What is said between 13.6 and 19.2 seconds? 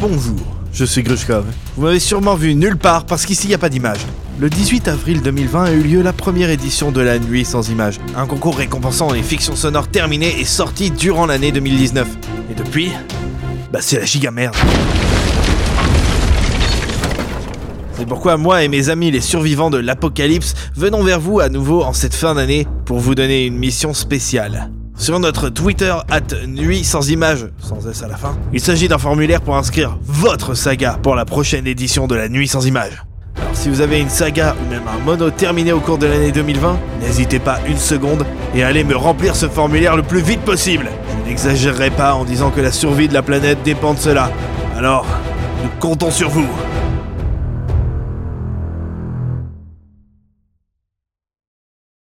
bah c'est la giga merde. C'est pourquoi moi et mes amis les